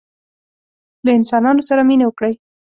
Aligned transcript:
له 1.05 1.11
انسانانو 1.19 1.61
سره 1.69 1.81
مینه 1.89 2.05
وکړئ 2.07 2.33